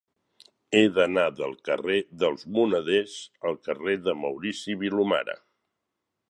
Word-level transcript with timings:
He 0.77 0.81
d'anar 0.93 1.25
del 1.41 1.53
carrer 1.69 1.97
dels 2.23 2.47
Moneders 2.55 3.19
al 3.51 3.59
carrer 3.69 3.95
de 4.09 4.17
Maurici 4.23 4.79
Vilomara. 4.83 5.39